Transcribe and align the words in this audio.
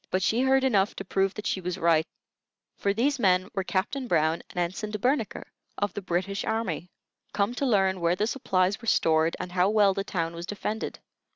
But 0.09 0.23
she 0.23 0.41
heard 0.41 0.63
enough 0.63 0.95
to 0.95 1.05
prove 1.05 1.35
that 1.35 1.45
she 1.45 1.61
was 1.61 1.77
right; 1.77 2.07
for 2.75 2.91
these 2.91 3.19
men 3.19 3.49
were 3.53 3.63
Captain 3.63 4.07
Brown 4.07 4.41
and 4.49 4.57
Ensign 4.57 4.89
De 4.89 4.97
Bernicre, 4.97 5.43
of 5.77 5.93
the 5.93 6.01
British 6.01 6.43
army, 6.43 6.89
come 7.33 7.53
to 7.53 7.67
learn 7.67 7.99
where 8.01 8.15
the 8.15 8.25
supplies 8.25 8.81
were 8.81 8.87
stored 8.87 9.35
and 9.39 9.51
how 9.51 9.69
well 9.69 9.93
the 9.93 10.03
town 10.03 10.33
was 10.33 10.47
defended. 10.47 10.97